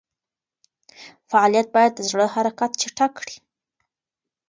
فعالیت 1.29 1.67
باید 1.75 1.91
د 1.95 1.99
زړه 2.09 2.25
حرکت 2.35 2.71
چټک 2.81 3.11
کړي. 3.19 3.35